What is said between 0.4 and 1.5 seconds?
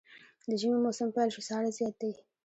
د ژمي موسم پيل شو